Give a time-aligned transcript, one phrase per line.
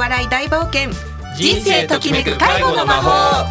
[0.00, 0.90] 笑い大冒険。
[1.36, 3.44] 人生ときめく介護の魔法。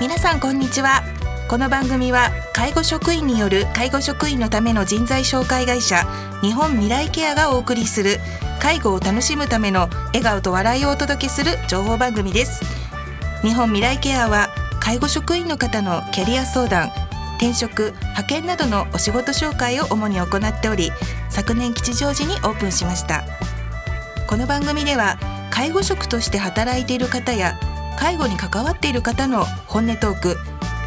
[0.00, 1.04] 皆さんこんにちは。
[1.48, 6.04] この番組は介護職員による介護職員のための人材紹介会社
[6.42, 8.18] 日本未来ケアがお送りする
[8.60, 12.64] 介護を楽しむための笑顔と笑いをお届けする情報番組です。
[13.42, 14.48] 日本未来ケアは
[14.80, 16.90] 介護職員の方のキャリア相談
[17.36, 20.90] 転職派遣などのお仕事紹介を主に行っており
[21.28, 23.22] 昨年吉祥寺にオープンしました。
[24.30, 25.18] この番組では
[25.50, 27.58] 介護職として働いている方や
[27.98, 30.36] 介護に関わっている方の本音トーク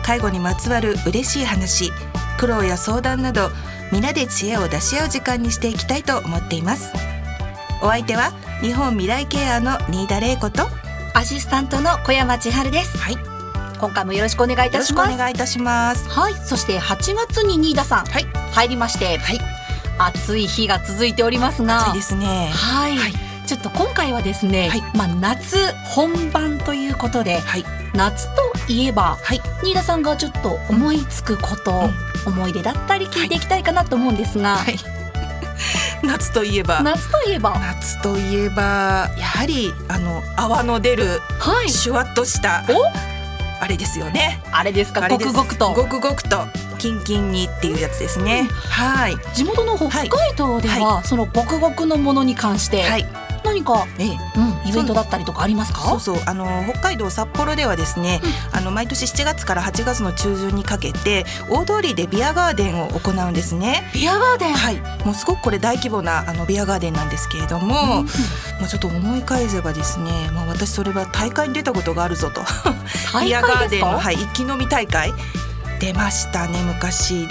[0.01, 1.91] 介護にまつわる嬉しい話
[2.39, 3.49] 苦労や相談など
[3.91, 6.93] 皆で知恵を出し合う時間にしていきたいと思っています。
[7.81, 10.63] お相手は日本未来ケアの新田玲子と
[11.13, 12.97] アシスタントの小山千春です。
[12.97, 13.17] はい。
[13.77, 16.09] 今回もよろしくお願いいよろしくおたします願いいたします。
[16.09, 16.33] はい。
[16.33, 18.23] そして8月に新田さん、はい。
[18.53, 19.39] 入りまして、はい。
[19.99, 21.89] 暑い日が続いておりますが。
[21.89, 22.49] 暑いですね。
[22.53, 24.81] はい、はいちょっと今回はですね、はい。
[24.95, 27.65] まあ夏本番ということではい。
[27.93, 29.41] 夏といえばはい。
[29.63, 31.89] 新田さんがちょっと思いつくこと、
[32.25, 34.77] 思い出だったり聞いていきたいかなと思うんですが、はい。
[36.03, 36.81] 夏といえば。
[36.81, 37.57] 夏といえば。
[37.59, 41.69] 夏といえばやはりあの泡の出るはい。
[41.69, 42.91] シュワッとしたお？
[43.63, 44.41] あれですよね。
[44.51, 45.07] あれですか？
[45.07, 45.73] ごくごくと。
[45.73, 49.15] ごくごくとキンキンにっていうやつですね、はい。
[49.33, 53.05] 地元の北海道では、そのごくごくのものに関してはい
[53.53, 54.07] 何か、ええ。
[54.07, 55.81] うん、イベントだったりとかありますか？
[55.81, 56.17] そうそう。
[56.25, 58.19] あの北海道札幌ではですね、
[58.51, 63.89] あの毎年7月から8月の中旬にかけて大通りでビアガーデンを行うんですね。
[63.93, 68.05] ビアガーデン、はい、もうすごくこれ大規模なあのビアガーデンなんですけれども、うん。
[68.05, 68.05] も
[68.65, 72.41] うちょっと思い返せばですね、まあ私それは大会に出たことがあるぞと、
[73.13, 75.13] 大ビアガーデンのはい一気飲み大会。
[75.79, 77.27] 出ましたね昔。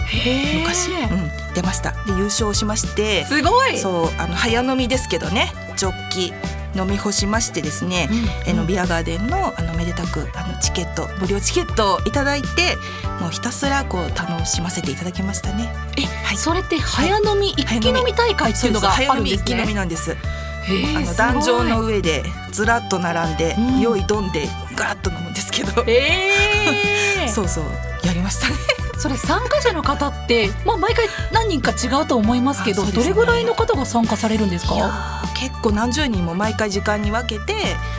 [0.61, 1.93] 昔、うん、出ました。
[2.05, 3.25] で優勝しまして。
[3.25, 3.79] すごい。
[3.79, 6.33] そうあの早飲みですけどねジョッキ
[6.79, 8.09] 飲み干しましてですね、
[8.49, 12.77] あのビアガーデンのあのめでたくあのチケット無料チケットをいただいて
[13.21, 15.75] もうひたすらこう楽しませていただきましたね。
[15.99, 19.75] え、はいそれって早飲み、一気飲み大会っていうのがあ早るんです飲み一気飲みね。
[19.75, 20.13] なんです。
[20.13, 24.47] あの壇上の上でずらっと並んで、うん用意どんで
[24.77, 27.65] ガラッと飲むんですけど、えー そうそう
[28.07, 28.55] やりましたね。
[29.03, 35.23] それ参加者の方って、まあ毎回何人か違うと思いますけど、ねどれぐらいの方が参加されるんですいやか。
[35.27, 37.53] ー結構何十人も毎回時間に分けて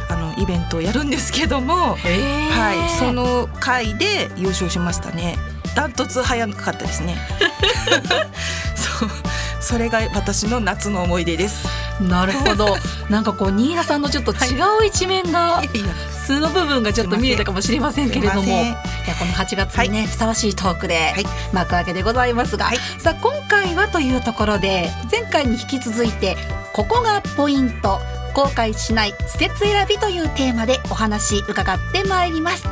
[0.10, 5.38] あのイベントをやるんですけども、はい、その回で優勝しましたね。
[5.76, 7.18] ダントツ早かったですね。
[8.76, 9.10] そう、
[9.60, 11.68] それが私の夏の思い出です。
[12.00, 12.78] なるほど。
[13.10, 14.36] なんかこう新田さんのちょっと違
[14.82, 15.62] う一面が、
[16.26, 18.42] 素の部分がちょっと見えたかもしれませんけれども。
[18.42, 18.76] すいや
[19.20, 21.26] この8月にね、ふさわしいトークではい。
[21.54, 22.78] 幕開けでございますが、はい。
[22.98, 26.38] さあ今回はというところで前回に引き続いて
[26.74, 28.00] ここがポイント。
[28.34, 32.64] 後悔しない施設選びというテーマでお話伺ってまいります。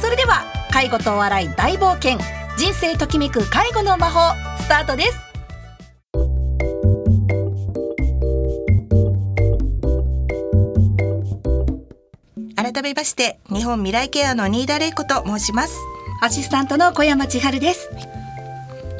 [0.00, 2.18] それでは介護とお笑い大冒険。
[2.58, 5.27] 人生ときめく介護の魔法スタートです
[12.78, 15.76] 改めまして日本未来ケアの新田玲子と申します。
[16.22, 17.90] アシスタントの小山千春です。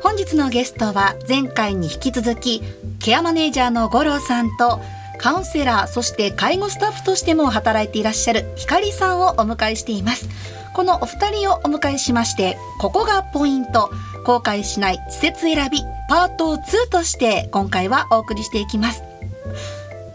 [0.02, 2.60] 本日のゲストは前回に引き続き
[2.98, 4.80] ケアマネージャーの五郎さんと
[5.18, 10.28] カウンセラーそして介護スタッフとしても働いていらっしゃる光さんをお迎えしています。
[10.74, 13.92] このお二人をお迎えしましてここがポイント。
[14.24, 19.04] 後悔しない施設選びパート2として今回はお送りしていきます。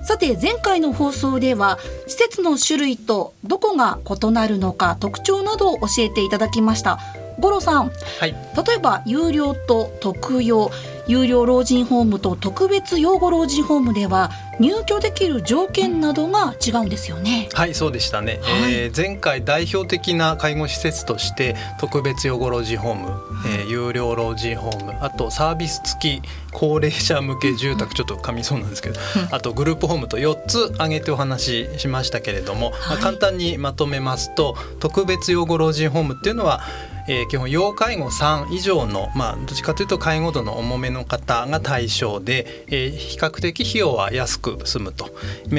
[0.03, 6.99] さて前回の放送では施設の種類とどこが異なるのか特徴などを教えていただきました。
[7.39, 7.91] 五郎さん。
[8.19, 10.71] はい、例えば有料と特養
[11.05, 17.49] 有料老人ホームと特別養護老人ホームでは入居できる条件などが違うんですよね。
[17.53, 18.73] はい、そうでしたね、はい。
[18.73, 23.09] えー前回代表的な介護施設として特別養護老人ホーム、
[23.47, 26.21] えー有料老人ホームあとサービス付き
[26.51, 28.99] 高齢者向け住宅ちょっと噛みそうなんですけど
[29.31, 33.01] あとグループホームと4つ挙げてお話ししましたけれども、まあはい。
[33.01, 36.61] 簡単にまとめますと特別養護老人ホームっていうのは
[37.07, 45.09] えー基本要介護3以上の、まあ、どっちかというと介護度の重めの方が対象で、えー比較的費用は安く済むと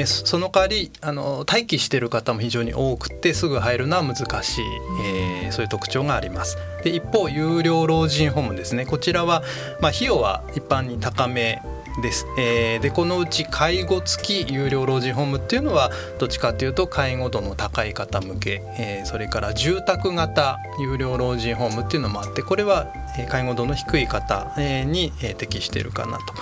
[0.05, 4.65] その代わりあの待機している方も非常に多くてすぐ入るのは難しい、
[5.05, 6.57] えーそういう特徴があります。
[6.83, 9.41] で一方有料老人ホームですねこちらは、
[9.79, 11.61] まあ、費用は一般に高め
[12.01, 22.87] です、えーでこのうち介護付き有料老人ホームっていうのはどっちかというと介護度の高い方向け、えーそれから住宅型有料老人ホームっていうのもあってこれは
[23.29, 26.33] 介護度の低い方に適しているかなと。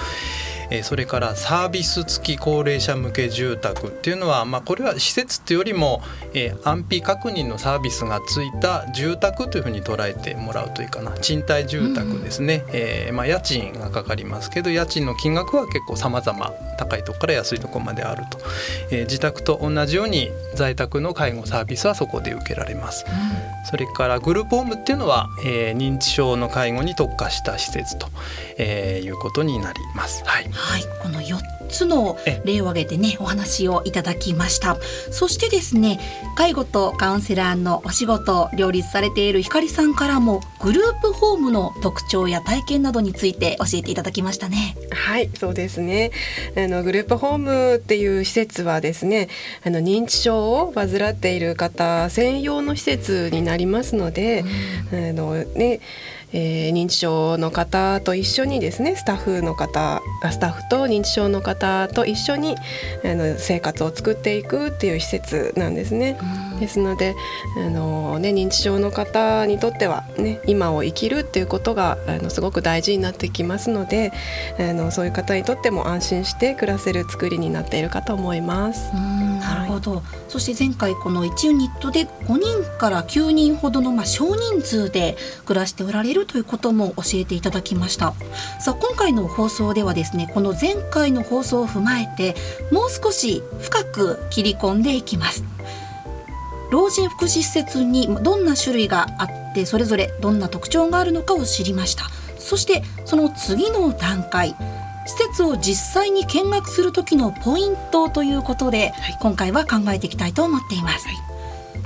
[0.73, 6.01] えー、それからサービス付き高齢者向け住宅っていうのは、まあ、これは施設っていうよりも、
[6.33, 18.39] えー、安否確認のサービスがついた住宅というふうに捉えてもらうといいかな賃貸住宅ですね、うん、えー、まあ、家賃がかかりますけど家賃の金額は結構様々高いとこから安いところまであると、
[18.89, 23.05] えー、自宅と同じように在宅の介護サービスはそこで受けられます。
[23.07, 23.65] うん。
[23.65, 28.07] それからグループホームっていうのは、えー、認知症の介護に特化した施設と、
[28.57, 30.23] えー、いうことになります。
[30.25, 31.37] はい、はい、この4
[31.67, 34.77] つの例を挙げてねお話をいただきました。
[35.11, 35.99] そしてですね
[36.37, 44.77] 介護とカウンセラーのお仕事を両立されている光さんからもグループホームの特徴や体験などについて教えていただきましたね。
[44.91, 46.11] はいそうですね。
[46.55, 49.27] あのグループホームっていう施設はですね
[49.65, 54.45] あの認知症を患っている方専用の施設になりますので、
[54.93, 55.81] うん、あのね
[56.33, 60.01] えー、認知症の方と一緒にですねスタッフの方
[60.31, 62.55] スタッフと認知症の方と一緒に
[63.03, 66.17] あの生活を作っていくっていう施設なんですね。
[66.59, 67.15] ですので
[67.57, 74.11] あの、ね、認知症の方にとっては、ね、今を生きるっていうことがあのすごく大事になってきますので
[74.59, 78.93] あのそういう方にとっても安心して暮らせる作りになっているかと思います。
[78.93, 88.13] なるほど、はい、そして前回この1ユニットで5人から9人ほどの、まあ、少人数で暮らしておられるということも教えていただきました。
[88.59, 92.35] さあ今回の放送ではですねこの前回の放送を踏まえて
[92.71, 95.52] もう少し深く切り込んでいきます
[96.73, 102.05] 老人福祉施設にどんな種類があってそれぞれどんな特徴があるのかを知りました。
[102.39, 104.55] そしてその次の段階
[105.05, 111.07] 施設を実際に見学する時のポイントということで、はい、今回は考えていきたいと思っています。
[111.07, 111.32] はい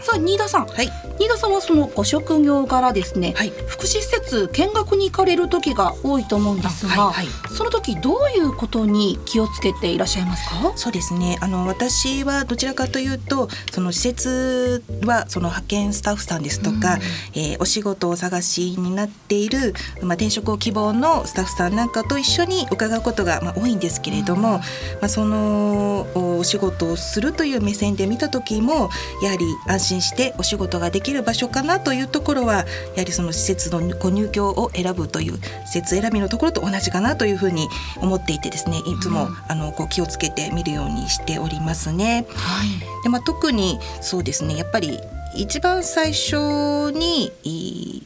[0.07, 0.89] さあ新田さん、はい、
[1.19, 10.71] 新田さんはそのご職業柄ですね、はい、福祉施設見学に行かれる時が多いと思うんですが、はいはい、その時どういうことに気をつけていらっしゃいますか？
[10.77, 11.37] そうですね。
[11.41, 17.01] あの私はどちらかというとその施設はその派遣スタッフさんですとか、うん、
[17.41, 24.61] えー、お仕事を探しになっている、まあ、転職を希望のスタッフさんなんかと一緒に伺うことが、まあ、多いんですけれども、うん、ま
[25.01, 26.07] あ、その
[26.39, 28.89] お仕事をするという目線で見た時も
[29.21, 32.63] やはり安心してお仕事ができる場所かなというところはや
[32.97, 37.67] はりその施設のご入居を選ぶという施設選びのところと同じかなというふうに
[37.97, 42.25] 思っていてですねいつも、あのこう気をつけて見るようにしておりますね。
[42.29, 44.99] はい、でまあ、特にそうですねやっぱり
[45.37, 47.31] 一番最初に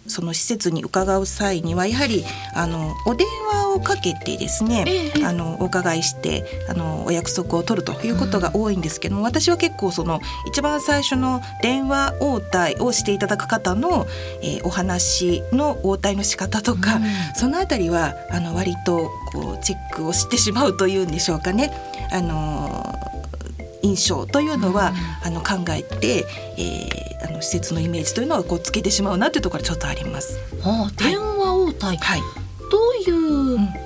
[0.07, 14.05] その施設に伺う際にはやはりあのお電話をかけてですね、ええ、あのお伺いしてあのお約束を取るということが多いんですけども、うん、私は結構その一番最初の電話応対をしていただく方の、
[14.41, 17.03] えー、お話の応対の仕方とか、うん、
[17.33, 21.71] そのあたりはあの割とこうチェックをしてしまうというんでしょうかね。
[22.11, 23.20] あの
[23.81, 24.93] 印象というのは、
[25.23, 26.25] うん、あの考えて、
[26.57, 30.39] えー、あの施設のイメージというのはこうつけてしまうなというところちょっとあります。
[30.61, 32.21] はあ、電話応対、はい、
[32.71, 33.80] どういう、うん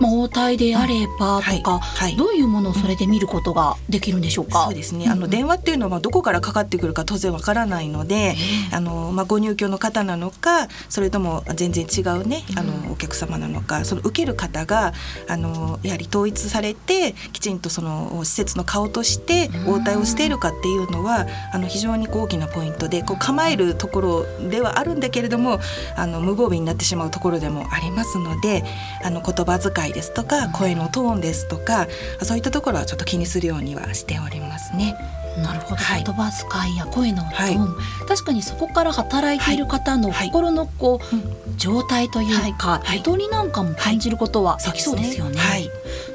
[0.00, 4.64] まあ、応対であればとか、うんはいはい、どういうものをそれで見ることができるんでしょうか？
[4.64, 5.08] そうですね。
[5.08, 8.34] あの電話っていうのはどこからかかってくるか当然わからないので、
[8.72, 14.92] あのまあご入居の方なのか、それとも全然違うねあのお客様なのか、その受ける方が
[15.28, 25.58] あのやはり統一されてきちんとその施設の顔として応対をしているかっていうのはあの非常に大きなポイントで、こう構えるところではあるんだけれども、
[25.96, 28.64] あの無防備になってしまうところでもありますので、
[29.04, 31.86] あの言葉遣いですとか声のトーンですとか
[32.22, 34.96] そういったところはちょっと気にするようにはしておりますね。
[35.42, 45.38] なるほど、はい、言葉遣いや声のトーン、はい、確かにそこから働いている方の心のこう、はい、状態というか、はい、人になんかも感じることはできそうですよね。
[45.38, 45.70] はい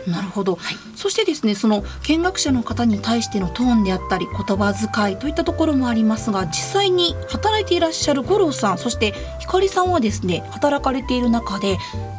[0.08, 11.77] なるほど、はい、そしてですねその見学者の方に対してのトーンであったり言葉遣いといったところもありますが実際に働いていらっしゃる五郎さんそして光さんはですね働かれている中で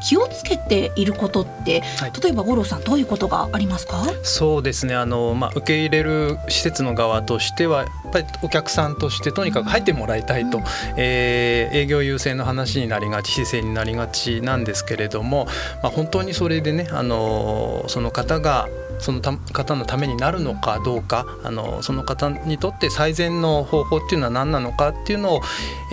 [0.08, 4.02] 気をつけていることって、はい、例えば五郎さんどういうことがありますか？
[4.22, 4.94] そうですね。
[4.94, 10.64] あの、まあ、受け入れる施設の側としてはやっぱりお客さんとしてとにかく入ってもらいたいと、うん、
[10.96, 15.46] えー、営業優先の話になりがち姿勢になりがちなんですけれども、
[15.82, 18.68] まあ、本当にそれでねあのその方が
[19.02, 25.40] その方のためになるのかどうかあのその方にとって最善の方法っていうのは何なのかっていうのを、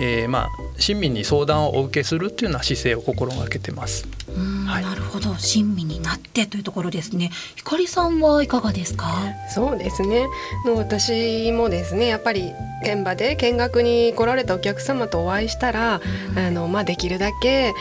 [0.00, 0.48] えー、まあ
[0.78, 4.06] 親身に相談をお受けするっていうような姿勢を心がけてます。
[4.66, 7.30] はい、なるほど親身にななってというところですね。
[7.54, 9.06] ひかりさんはいかがですか？
[9.48, 10.26] そうですね。
[10.66, 12.52] の私もですね、やっぱり
[12.82, 16.00] 現場で見学に来られたお客様とお会いしたら、
[16.30, 17.74] うん、あのまあできるだけ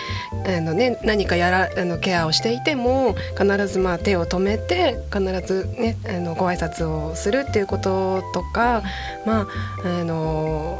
[0.45, 8.83] あのね何かやらあのケアをしていても必ずまあ手を止めて必ずねあのご挨拶をするっていうこととか、
[9.25, 9.47] まあ
[9.83, 10.79] あの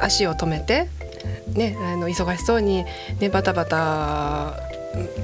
[0.00, 0.88] 足を止めて
[1.54, 2.84] ね、あの忙しそうに、
[3.20, 4.54] ね、バタバタ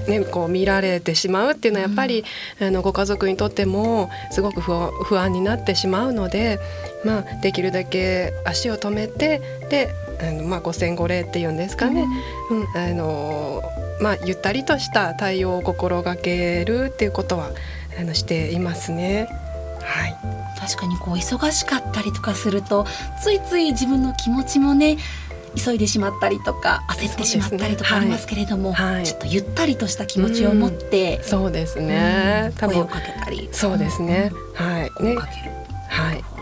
[0.08, 2.24] ね、こう見られてしまうっていうのはやっぱり、
[2.60, 6.58] うん、あのご家族にとってもすごく不安になってしまうので、
[7.04, 9.90] まあ、できるだけ足を止めてで
[10.22, 12.06] あの、まあ、五千五礼っていうんですかね、
[12.50, 13.62] うん、うん、あの
[14.00, 17.50] まあ、ゆったりとした対応を心がけるっていうことは
[17.98, 19.28] あのしていますね。
[19.82, 20.16] はい。
[20.58, 22.86] 確かにこう忙しかったりとかすると
[23.22, 24.98] ついつい自分の気持ちもね
[25.56, 33.48] 急いでしまったりとか焦ってしまったりとかありますけれども、ねはい、ちょっとゆったりとした気持ちを持って、うん、そうですね、うん、声をかけたり。
[33.52, 35.04] そうですね、はい。
[35.04, 35.16] ね。
[35.88, 36.37] はい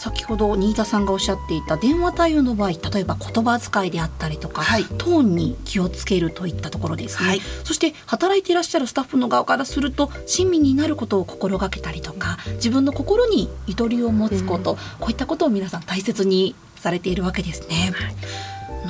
[0.00, 17.92] 先ほど新田さんがおっしゃっていた電話対応の場合例えば言葉遣いであったりとか、はい、トーンに気をつけるといったところですね、はい、そして働いていらっしゃるスタッフの側からすると親身になることを心がけたりとか自分の心にゆとりを持つこと、うん、こういったことを皆さん大切にされているわけですね。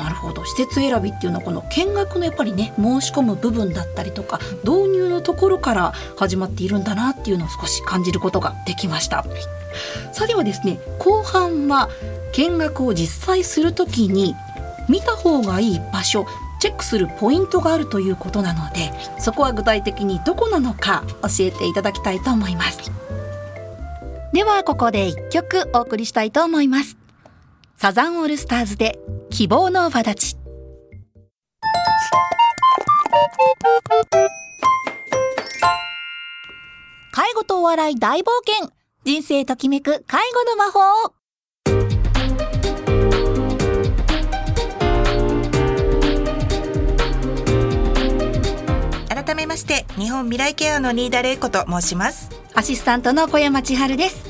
[0.01, 0.45] なるほど。
[0.45, 9.25] 施設選びっていうのはこの見学のやっぱりね申し込む部分だったりとか導入のところから始まっているんだなっていうのを少し感じることができました。
[10.13, 11.89] さあではですね後半は
[12.33, 14.35] 見学を実際する時に
[14.89, 16.27] 見た方がいい場所
[16.61, 22.91] チェックするポイントがあるということなのでそこは具体的にどこなのか教えていただきたいと思います。
[24.33, 26.97] ではここで一曲お送りしたいと思います。
[27.77, 28.99] サザンオールスターズで
[29.31, 30.37] 希望の輪立ち。
[37.13, 38.71] 介護とお笑い大冒険。
[39.05, 40.81] 人生ときめく介護の魔法
[49.09, 52.31] 改めまして日本未来ケアの新田玲子と申します。
[52.55, 54.29] アシスタントの小山千春です。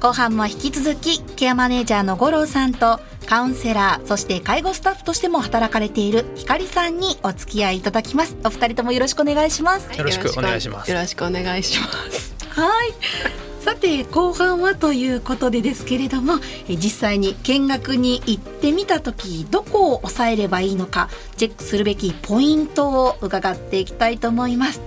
[0.00, 8.36] 後半も引き続きケアマネージャーの五郎さんとカウンセラーそして介護スタッフとしても働かれているひかりさんにお付き合いいただきます。
[8.44, 9.96] お二人ともよろしくお願いします。
[9.96, 12.34] よろしくお願いしますよろしくお願いします。
[12.48, 16.34] はいさて後半はということでですけれども
[16.68, 24.80] 実際に見学に行ってみた時どこを抑えればいいのかチェックするべきポイントを伺っていきたいと思います。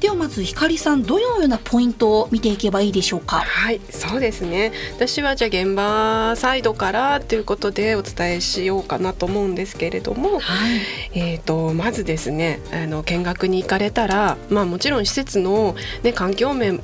[0.00, 3.40] ではまずひかりさんどのようなポイントを見ていけばいいでしょうか？
[3.40, 4.72] はいそうですね。
[4.96, 10.80] 私はじゃあ現場サイドからということでお伝えしようかなと思うんですけれども、はい、
[11.12, 16.82] えーと、まずですねあの見学に行かれたら、まあ、もちろん施設の、ね、環境面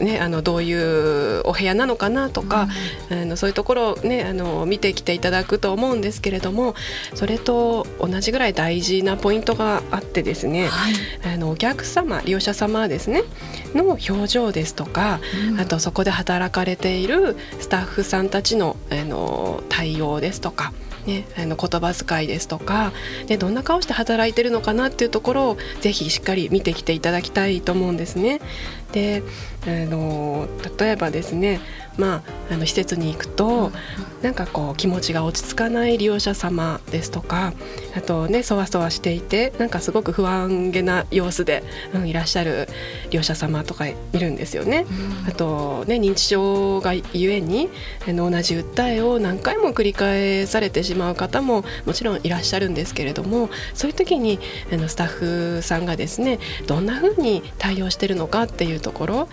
[0.00, 2.68] ね、あのどういうお部屋なのかなとか、
[3.10, 6.74] うん、あのそういうところを、ね、あの見てきていただくと思うんですけれども
[7.14, 10.94] それと同じぐらい大事なポイントがあってですね、はい、
[11.34, 13.22] あのお客様利用者様ですね
[13.74, 20.72] の表情ですとか、うん、あとそこで働かれているスタッフさんたちのあの対応ですとか。
[21.06, 22.92] ね、あの言葉遣いですとか、
[23.26, 28.40] ね、どんな顔して働いてるのかなっていうところをぜひしっかり見てきていただきたいと思うんですね。
[28.92, 29.22] で
[29.66, 30.48] あの
[30.78, 31.60] 例えばですね
[32.00, 33.72] まあ、あの施設に行くと、
[34.22, 37.54] なんかこう気持ちが落ち着かない利用者様ですとか
[37.96, 41.62] あとねそわそわしていてなんかすごく不安げな様子で、
[41.94, 42.68] うん、いらっしゃる
[43.10, 44.84] 利用者様とかいるんですよね。
[45.26, 47.70] あとね認知症がゆえに
[48.06, 54.38] あの同じ訴えを何回も繰り返されてしまう方ももちろんいらっしゃるんですけれどもそういう時に
[54.70, 59.28] あのスタッフさんがですねどんな風に対応してるのかっていうところ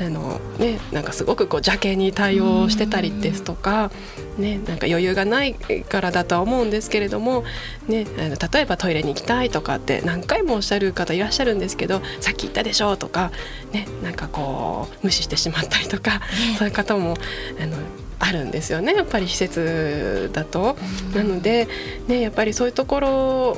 [0.00, 3.90] あの、ね、なんかすごくこう邪険に対応してたりですとか、
[4.38, 7.44] ね、なんか余裕がないからだとは思うんですけれども、
[7.86, 13.30] ね、あの例えばトイレに行きたいとかって何回もおっしゃる方いらっしゃるんですけどさっき言ったでしょとか、
[13.72, 16.20] ね、なんかこう無視してしまったりとか、
[16.58, 17.16] そういう方も
[17.60, 17.76] あの
[18.18, 20.76] あるんですよねやっぱり施設だと。
[21.14, 21.68] なので、
[22.06, 23.56] ね、やっぱりそういうところ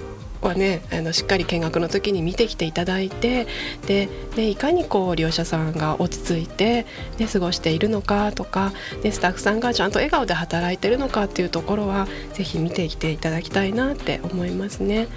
[0.48, 3.46] はねあのしっかり見学の時に見てきていただいて
[3.86, 6.86] ででいかにこう利用者さんが落ち着いて、
[7.18, 8.72] ね、過ごしているのかとか
[9.02, 15.08] でスタッフさんがちゃんと笑顔で働いてるのかっていうところはぜひ見てきていただきたいなって思いますね。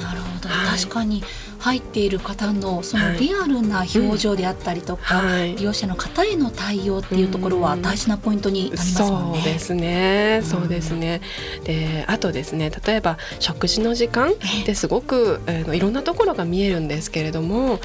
[0.00, 1.22] なるほど、はい、確かに
[1.58, 9.38] 入っている方のそのリアルな表情であったりとか、はい、利用者の方への対応っていうところは大事なポイントになりますもんね。
[9.38, 10.40] そうですね。
[10.44, 11.20] そうですね。
[11.64, 14.34] で、あとですね、例えば食事の時間っ
[14.64, 17.80] てすごくあのいろんなところが見えるんですけれども、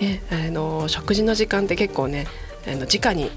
[0.00, 2.26] ね、あの食事の時間って結構ね、
[2.66, 3.30] あの直に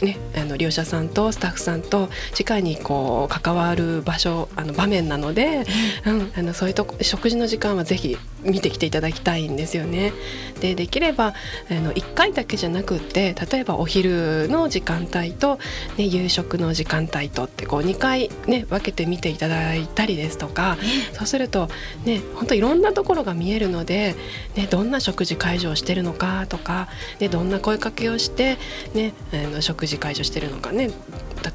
[0.00, 2.08] ね、あの利用者さんとスタッフさんと
[2.38, 5.64] 直にこう関わる場所あの場面なので、
[6.06, 10.12] うん、あのそういうとこ食事の時間はぜひ見てきていただきたいんですよね。
[10.60, 11.34] でできれば
[11.70, 15.58] あの1回だけじゃなくって例えばお昼の時間帯と、
[15.98, 20.78] ね、夕食の時間帯とってこう2回、ね、分けて見ていただいたりですとか
[21.14, 21.68] そうすると、
[22.04, 24.14] ね、本当いろんなところが見えるので、
[24.54, 28.58] ね、どんな食事介助をしてるのかとか、ね、どんな声かけをして、
[28.94, 30.90] ね、あの食事介助してるのかね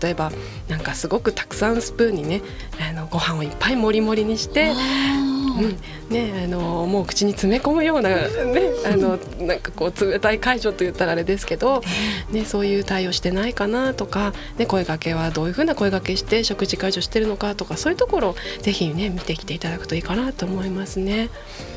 [0.02, 0.32] 例えば
[0.68, 2.42] なんかすごくたくさんスプーンにね
[2.82, 4.74] あのご飯をいっぱいもりもりにして。
[5.62, 5.78] うん。
[6.10, 8.28] ね、あのもう口に詰め込むような,、ね、
[8.86, 11.82] あのなんかこう冷たい解除と言ったらあれですけど、
[12.32, 21.30] ね、そういう対応してないかなとか、ね、声かけはどういうふうな声かけして食事解除してるのかとかそういうところをぜひね見てきていただくといいかなと思いますね。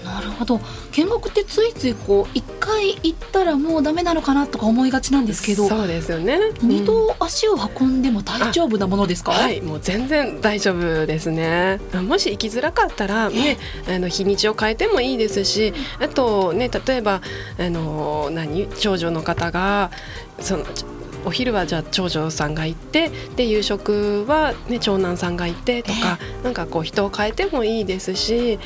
[0.05, 0.61] なるほど。
[0.93, 9.61] 見学ってついついこう一回行ったらもうダメなのかなとか思いがちなんですけどそうですよね、二度足を運んでも大丈夫なものですか、はい。
[9.61, 11.81] もう全然大丈夫ですね。
[11.93, 13.59] もし行きづらかったらね
[13.89, 17.21] あの日にちを変えてもいいですしあとね例えば
[17.59, 19.91] あの何長女の方が
[20.41, 20.65] その
[21.25, 28.59] お昼はじゃあ長女さんが行ってで夕食は、ね、長男さんがいてとか、えー、なんかこう人を変えてもいいですし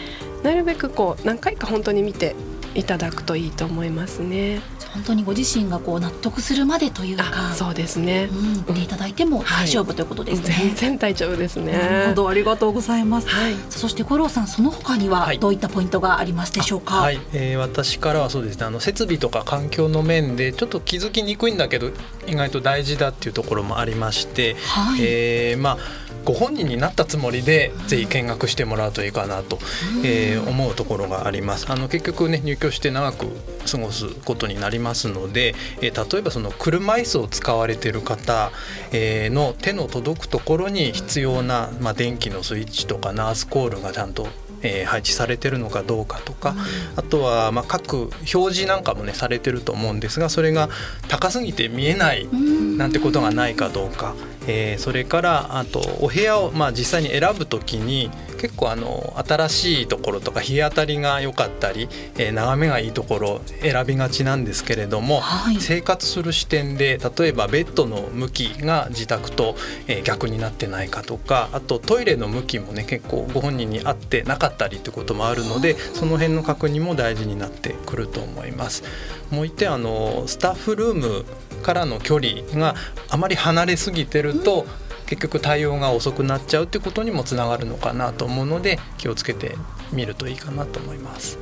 [0.43, 2.37] なるべくこう何回か本当に見て
[2.75, 4.61] いただくといいと思いますね。
[4.95, 7.53] 本当にご自身がこう納得するまでというか。
[7.55, 10.55] そうですね、うん、見ていただいても大丈夫、ということですね。
[10.57, 11.73] 全然大丈夫ですね。
[11.73, 16.97] なるほどありがとうございます、はい、そして五郎さんその他にはどういったポイントがありますでしょうか？
[16.97, 18.67] はい、えー、私からはそうですね。
[18.67, 21.91] あの設備とか環境の面でちょっと気づきにくいんだけど
[22.27, 29.59] 意外と大事だっていうところもありまして、はい、えー、まあご本人になったつもりでぜひ見学してもらうといいかなと、
[30.05, 31.71] えー、思うところがあります。
[31.71, 33.27] あの結局ね入居して長く
[33.71, 38.51] 過ごすことになりますので、えー、例えばその車椅子を使われている方、
[38.93, 44.27] えー、の手の届くところに必要な、まあ、電気のスイッチとかナースコールがちゃんと
[44.67, 46.55] えー、配置されてるのかどうかとか、
[46.97, 50.71] あとはまあ各表示なんかもねされてると思うんですがそれが
[51.09, 52.27] 高すぎて見えない
[52.79, 54.15] なんてことがないかどうか、
[54.47, 58.11] えー、それからあとお部屋をまあ実際に選ぶ時に
[58.45, 78.83] 結構あの新しいところとか日当たりが良かったり、えー、眺めがいいところ選びがちなんですけれども、はい、生活する視点で例えばベッドの向きが自宅と、えー、逆になってないかとかあとトイレの向きもね結構ご本人に合ってなかったりってこともあるのでその辺の確認も大事になってくると思います。
[79.31, 81.25] もう一点あのスタッフルーム
[81.63, 82.75] からの距離が
[83.09, 84.67] あまり離れすぎてると、
[85.07, 89.57] 結局対応が遅くなっちゃうってことにもつながるのかなと思うので気をつけて
[89.93, 91.39] みるといいかなと思います。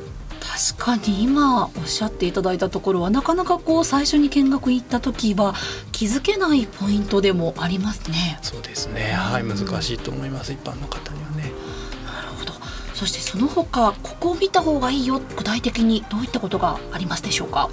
[0.74, 5.54] 確かに今おっしゃっていただいたところはなかなかこう最初に見学行った時は
[5.92, 8.38] 気づけないポイントでもありますね。
[8.42, 9.12] そうですね。
[9.12, 11.52] はい難しいと思います一般の方にはね。
[12.04, 12.52] なるほど。
[12.94, 17.70] そしてその他ここを見た方がいいよ具体的にどういったことがありますでしょうか？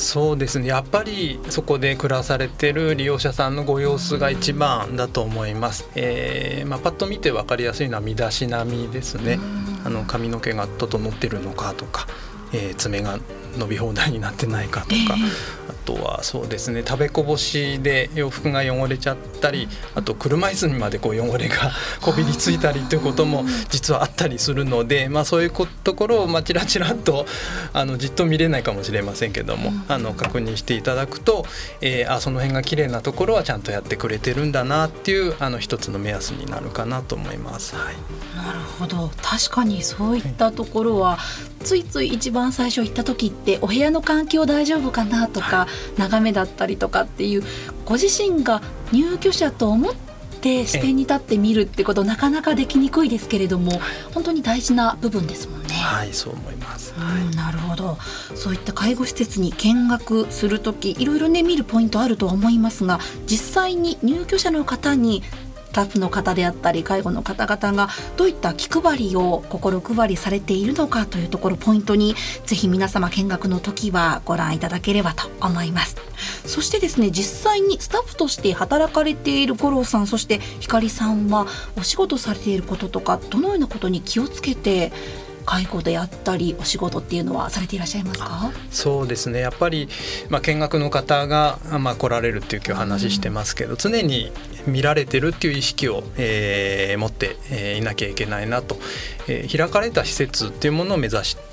[0.00, 0.68] そうですね。
[0.68, 9.38] やっぱりそこで暮らされてる利用者さんのご様子が一番だと思います、えーまあ、パッと見て分かりやすいのは身だしなみですね。
[9.84, 12.06] あの髪の毛が整ってるのかとか、
[12.52, 13.18] えー、爪が
[13.58, 25.52] 伸び放題になってないかとか、えーとはそうですね食べこぼしで洋服が汚れちゃったりあと車椅子にまでこう汚れがこびりついたりということも実はあったりするので、まあ、そういう
[25.84, 27.26] ところをまあちらちらと
[27.72, 31.44] あのじっと見れないかもしれませんけども、あの確認していただくと、
[31.80, 37.76] えー、あその辺が綺麗なところはちゃんとやってくれてるんだなっていうあの一つの目安になるかなと思います。
[37.76, 37.94] はい、
[38.36, 39.10] なるほど。
[39.22, 41.18] 確かにそういったところは、
[41.64, 45.66] ついつい一番最初行った時ってお部屋の環境大丈夫かなとか、
[45.96, 47.42] 眺めだったりとかっていう
[47.84, 49.94] ご自身が入居者と思っ
[50.40, 53.80] て視点に立って見るってことなかなかできにくいですけれども
[54.14, 55.74] 本当に大事な部分ですもんね。
[55.74, 57.98] はいそう思います、はい、なるほど。
[58.34, 65.22] そういった介護施設に見学する時いろいろね見るポイントあるとは思いますが実際に入居者の方に
[65.70, 75.94] スタッフの方であったり介護の方々がどういった気配りを心配りされているのかというところポイントにぜひ皆様見学の時はご覧いただければと思います。
[76.44, 81.46] そしてですね実際にスタッフとして働かれている五郎さんそして光さんは
[81.78, 84.90] お仕事されていることとかどのようなことに気をつけて
[85.46, 88.50] 介護であったりお仕事っていうのはされていらっしゃいますか？
[88.70, 89.40] そうですね。
[89.40, 89.88] やっぱり、
[90.28, 94.32] まあ、見学の方が、まあ、来られるっていう今日話してますけど、うん、常に
[94.66, 98.76] 見られてるっていう意識を、えー、持って、えー、いなきゃいけないなと、
[99.28, 101.49] えー、開かれた施設っていうものを目指して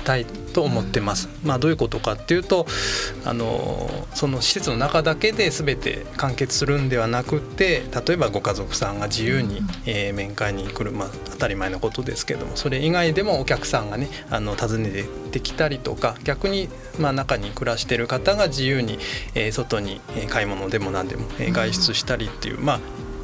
[0.00, 1.28] たいと思ってます。
[1.44, 2.66] まあ、どういうことかっていうと
[3.24, 18.98] あのその施設の中だけで全て完結するんではなくて例えばご家族さんが自由に、えー、面会に来る、まあ、当たり前のことですけどもそれ以外でもお客さんがねあの訪ねてきたりとか逆に、まあ、中に暮らしてる方が自由に、
[19.34, 22.80] えー、外に買い物でも何でも、えー、外出したりっていう、まあ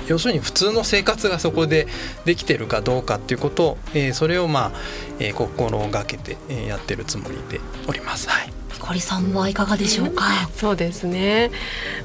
[0.09, 1.87] 要するに普通の生活がそこで
[2.25, 4.73] できてるかどうかっていうことを、えー、それをまあ、
[5.19, 8.29] えー、心がけて、えー、やってるつもりでおります。
[8.29, 8.53] はい。
[8.95, 10.25] ひさんはいかがでしょうか？
[10.55, 11.51] そうですね。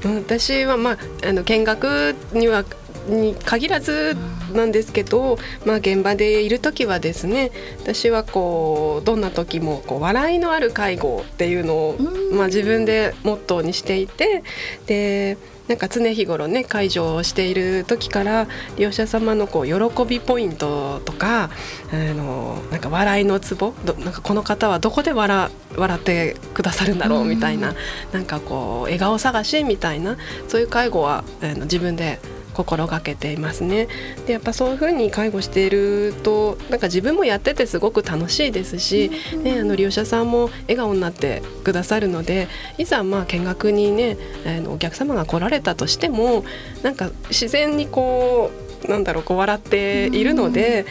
[0.02, 0.98] 私はまあ
[1.28, 2.64] あの見学には
[3.08, 4.16] に限らず
[4.52, 11.96] なんですけど、まあ、現場でいる時はですね私はこうどんな時もこう笑いのある介護っていうのを、
[12.32, 14.42] まあ、自分でモットーにしていて
[14.86, 15.36] で
[15.68, 23.72] なんか常日頃ね介助をしている時から利用者様のこう喜びポイントとかあのなんか笑いのツボ
[24.04, 27.76] なんかこの方はどこで笑笑ってくださるんだろうみたいな、うん、
[28.12, 30.16] なんかこう笑顔探しみたいな
[30.48, 32.18] そういう介護はあの自分で
[32.52, 33.88] 心がけていますね。
[34.26, 39.10] でやっぱそういうふうに介護しているとなんか自分もやっててすごく楽しいですし、
[39.42, 46.44] ね、あの利用者さんも笑顔になってくださるのでいざまあ見学にねあのお客様が来られたとしても
[46.82, 48.50] なんか自然にこ
[48.86, 50.86] うなんだろうこう笑っているので、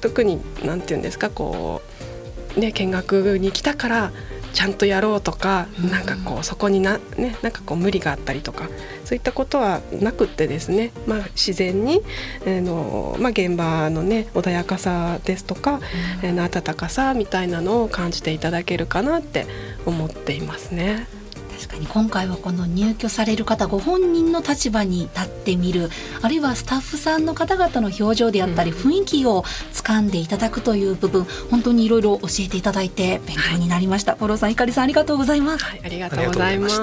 [0.00, 1.80] 特に何て言うんですかこ
[2.56, 4.12] うね見学に来たから
[4.52, 8.68] ちゃんとやろうとか、うん、なんかこうそこにな,、ね、なんかこう無理があったりとか
[9.04, 12.02] そういったことはなくってですね、まあ、自然に、
[12.44, 15.80] えーのまあ、現場のね穏やかさですとか、うん、
[16.22, 19.46] えー、の温かさみたいなのを感じていただけるかなって
[19.86, 21.19] 思っていますね。
[21.60, 25.90] 確かに今回はこの入居される方ご本人の立場に立ってみる
[26.22, 29.42] あるいはスタッフさんの方々の表情であったり、雰囲気を
[29.74, 34.14] 掴んでいただくという部分本当にいろいろ教えていただいて勉強になりました。
[34.14, 35.64] 五、郎、さん、ひかりさんありがとうございます。
[35.64, 36.80] はい、ありがとうございます。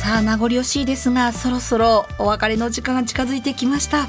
[0.00, 4.06] さあ名残惜しいですがそろそろお別れの時間が近づいてきました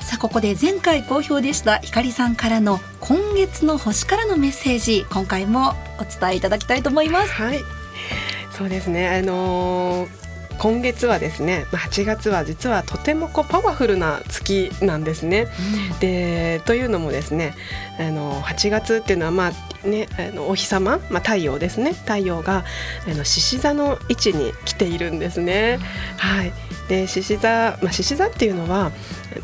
[0.00, 7.30] さあここで前回好評でしたひかりさんからの今月の星からのメッセージ今回もお伝えいただきたいと思います。
[7.30, 7.60] はい。
[8.50, 9.08] そうですね。
[9.08, 10.26] あのー
[10.58, 15.48] 今月はですね8月は実はとてもこうパワフルな月なんですね。
[15.92, 17.54] うん、でというのもですね
[17.98, 19.52] あの8月っていうのはまあ
[19.84, 21.92] ねあのお日様、まあ、太陽ですね。
[21.92, 22.64] 太陽が
[23.06, 25.78] あの獅子座の位置に来ているんですね。
[26.16, 26.52] はい、
[26.88, 28.92] で獅子座、まあ、獅子座っていうのは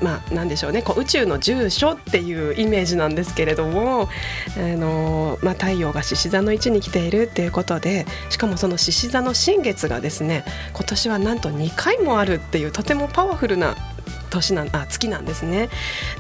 [0.01, 0.83] まあ、なんでしょうね。
[0.83, 4.09] こう宇宙の住所っていうイメージなんですけれども
[4.57, 13.77] あの、まあ、太陽が獅子座の位置に来ているっていうことでしかもその獅子座の新月がですね今年はなんと2回もあるっていうとてもパワフルな
[14.33, 15.69] 年なあ月なんですね。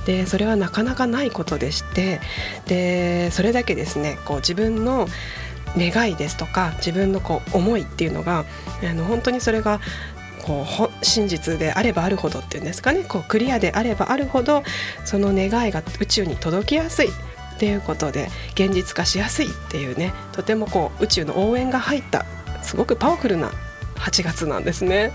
[0.06, 2.20] でそれはなかなかないことでして
[2.66, 5.08] でそれだけですねこう自分の
[5.76, 8.44] 願いですとか自分のこう思いっていうのが
[8.88, 9.80] あの本当にそれが
[10.42, 10.66] こ
[11.00, 13.04] う真実であればあるほどっていうんですかね。
[13.04, 14.62] こうクリアであればあるほど
[15.04, 17.08] その願いが宇宙に届きやすい。
[17.08, 22.26] っていうことで現実化しやすいっていうねとてもこう宇宙の応援が入った
[22.62, 23.52] すごくパワフルな
[24.02, 25.12] 8月なんですね。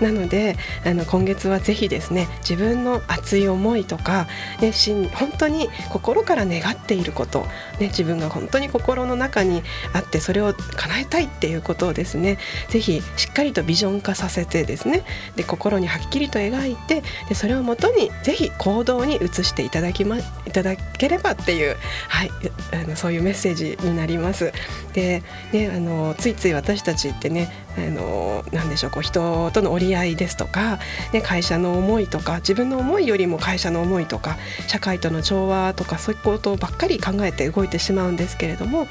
[0.00, 4.26] なのであの今月はぜひですね自分の熱い思いとか、
[4.60, 4.72] ね、
[5.14, 7.46] 本当に心から願っていること、
[7.80, 15.04] ね、自分が本当に心の中にあってそれを叶えたいっていうことをですねぜひしっかりとビジョン化させてですね
[15.36, 21.76] で心にはっきりと描いてでそれをもとにぜひ行動に移していただきまいただければっていう、
[22.08, 22.30] はい、
[22.72, 24.52] あのそういうメッセージになります。
[24.92, 30.78] でねあのついつい私たちってねあのなでしょうこう人との折り合いですとか、
[31.12, 34.36] ね、会社の思いとか自分の思いよりも会社の思いとか
[34.68, 38.86] 社会との調和とかそういうことばっかり考えて動いてしまうんですけれども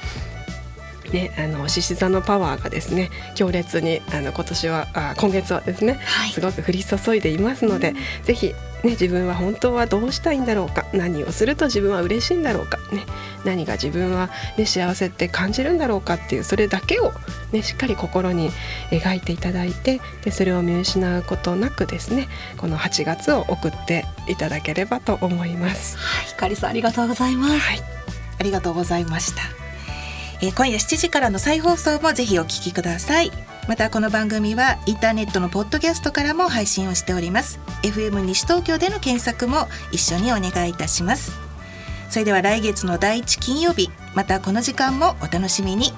[1.14, 13.06] ね、あの獅子座のパワーがですね強烈にあの今年はあ今月はですね、はい、すごく降り注いでいますので、うん、ぜひ、ね、自分は本当はどうしたいんだろうか何をすると自分は嬉しいんだろうか、ね、
[13.46, 17.12] 何が自分は、ね、幸せって感じるんだろうかっていうそれだけを、
[17.52, 18.50] ね、しっかり心に
[18.90, 25.98] 描いていただいてでそれを見失うことなくですねこの8月を送っていただければと思います。
[25.98, 28.03] はい、ひかりさんありがとうございます、はい、
[28.40, 29.42] ありがとうございました。
[30.42, 33.32] えー、今夜7時からの再放送もぜひお聞きください。
[33.68, 37.60] またこの番組はインターネットのポッドキャストからも配信をしております。
[37.84, 41.32] FM 西東京での検索も一緒にお願いいたします。
[42.10, 45.94] それでは来月の第一金曜日またこの時間もお楽しみに。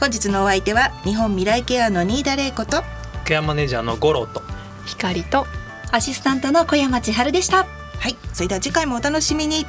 [0.00, 2.82] 本日のお相手は日本未来ケアの新田玲子と
[3.24, 4.42] ケアマネージャーの五郎と
[4.86, 5.46] 光と
[5.92, 7.66] アシスタントの小山千春でした。
[7.98, 9.66] はいそれでは次回もお楽しみに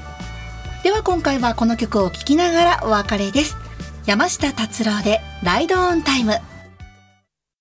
[0.86, 3.58] では今回はこの曲を聴きながらお別れです。
[4.06, 6.34] 山下達郎でライドオンタイム。